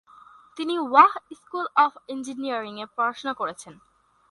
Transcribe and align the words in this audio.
তিনি 0.57 0.75
Wah 0.81 1.11
school 1.39 1.65
of 1.75 1.91
ইঞ্জিনিয়ারিংয়ে 2.07 2.85
পড়াশোনা 2.95 3.33
করেছেন। 3.33 3.73